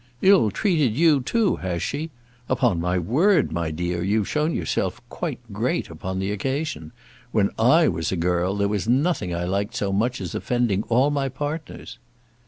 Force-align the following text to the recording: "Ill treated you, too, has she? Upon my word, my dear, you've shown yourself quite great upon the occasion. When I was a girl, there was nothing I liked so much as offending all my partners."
"Ill 0.23 0.49
treated 0.49 0.97
you, 0.97 1.21
too, 1.21 1.57
has 1.57 1.79
she? 1.83 2.09
Upon 2.49 2.81
my 2.81 2.97
word, 2.97 3.51
my 3.51 3.69
dear, 3.69 4.01
you've 4.01 4.27
shown 4.27 4.51
yourself 4.51 4.99
quite 5.09 5.37
great 5.53 5.91
upon 5.91 6.17
the 6.17 6.31
occasion. 6.31 6.91
When 7.31 7.51
I 7.59 7.87
was 7.87 8.11
a 8.11 8.17
girl, 8.17 8.55
there 8.57 8.67
was 8.67 8.87
nothing 8.89 9.35
I 9.35 9.43
liked 9.43 9.75
so 9.75 9.93
much 9.93 10.19
as 10.19 10.33
offending 10.33 10.81
all 10.89 11.11
my 11.11 11.29
partners." 11.29 11.99